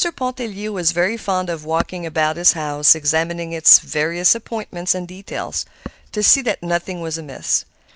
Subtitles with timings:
[0.15, 5.63] Pontellier was very fond of walking about his house examining its various appointments and details,
[6.11, 7.65] to see that nothing was amiss.